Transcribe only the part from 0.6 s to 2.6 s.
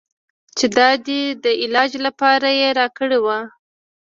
د ادې د علاج لپاره